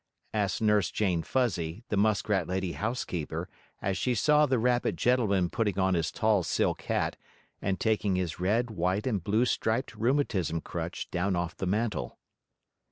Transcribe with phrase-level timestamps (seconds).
[0.33, 3.47] asked Nurse Jane Fuzzy, the muskrat lady housekeeper,
[3.83, 7.17] as she saw the rabbit gentleman putting on his tall silk hat,
[7.61, 12.17] and taking his red, white and blue striped rheumatism crutch down off the mantel.